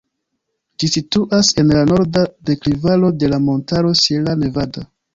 Ĝi 0.83 0.89
situas 0.93 1.51
en 1.63 1.69
la 1.77 1.85
norda 1.91 2.25
deklivaro 2.53 3.15
de 3.21 3.33
la 3.37 3.43
montaro 3.49 3.97
Sierra 4.05 4.39
Nevada. 4.45 4.89